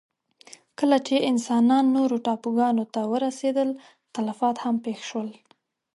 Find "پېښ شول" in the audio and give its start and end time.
4.85-5.29